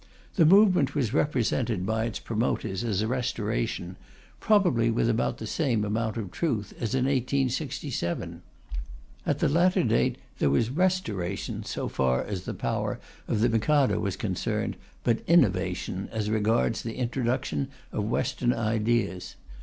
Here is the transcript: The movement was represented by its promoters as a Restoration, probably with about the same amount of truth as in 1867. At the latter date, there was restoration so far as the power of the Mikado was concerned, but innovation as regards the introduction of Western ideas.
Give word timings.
The 0.33 0.47
movement 0.47 0.95
was 0.95 1.13
represented 1.13 1.85
by 1.85 2.05
its 2.05 2.17
promoters 2.17 2.83
as 2.83 3.03
a 3.03 3.07
Restoration, 3.07 3.97
probably 4.39 4.89
with 4.89 5.07
about 5.07 5.37
the 5.37 5.45
same 5.45 5.85
amount 5.85 6.17
of 6.17 6.31
truth 6.31 6.73
as 6.79 6.95
in 6.95 7.05
1867. 7.05 8.41
At 9.27 9.37
the 9.37 9.47
latter 9.47 9.83
date, 9.83 10.17
there 10.39 10.49
was 10.49 10.71
restoration 10.71 11.63
so 11.63 11.87
far 11.87 12.23
as 12.23 12.45
the 12.45 12.55
power 12.55 12.99
of 13.27 13.41
the 13.41 13.47
Mikado 13.49 13.99
was 13.99 14.15
concerned, 14.15 14.75
but 15.03 15.21
innovation 15.27 16.09
as 16.11 16.31
regards 16.31 16.81
the 16.81 16.95
introduction 16.97 17.67
of 17.91 18.03
Western 18.09 18.53
ideas. 18.53 19.35